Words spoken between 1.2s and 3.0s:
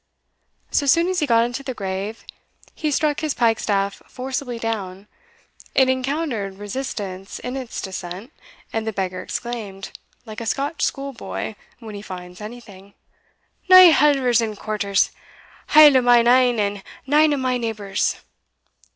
got into the grave, he